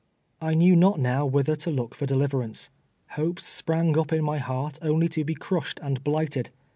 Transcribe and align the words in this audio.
I 0.41 0.55
knew 0.55 0.75
not 0.75 0.99
now 0.99 1.27
whither 1.27 1.55
to 1.57 1.69
look 1.69 1.93
for 1.93 2.07
deliverance. 2.07 2.71
Hopes 3.09 3.45
sprang 3.45 3.95
up 3.99 4.11
in 4.11 4.23
my 4.23 4.39
heart 4.39 4.79
only 4.81 5.07
to 5.09 5.23
be 5.23 5.35
crushed 5.35 5.79
and 5.83 6.03
blighted. 6.03 6.49